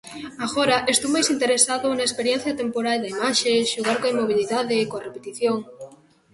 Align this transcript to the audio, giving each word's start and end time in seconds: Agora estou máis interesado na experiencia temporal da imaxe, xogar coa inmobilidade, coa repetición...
Agora 0.45 0.77
estou 0.93 1.09
máis 1.15 1.27
interesado 1.35 1.87
na 1.91 2.07
experiencia 2.09 2.57
temporal 2.61 2.97
da 3.01 3.11
imaxe, 3.15 3.67
xogar 3.71 3.97
coa 3.99 4.13
inmobilidade, 4.13 4.87
coa 4.89 5.05
repetición... 5.07 5.57